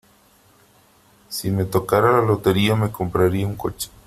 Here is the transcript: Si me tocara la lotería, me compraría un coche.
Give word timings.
Si 1.29 1.51
me 1.51 1.63
tocara 1.63 2.13
la 2.13 2.21
lotería, 2.23 2.75
me 2.75 2.91
compraría 2.91 3.45
un 3.45 3.55
coche. 3.55 3.91